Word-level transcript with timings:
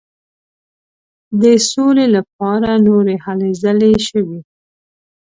د 1.41 1.43
سولي 1.69 2.07
لپاره 2.15 2.71
نورې 2.87 3.15
هلې 3.25 3.51
ځلې 3.63 3.93
شوې. 4.07 4.39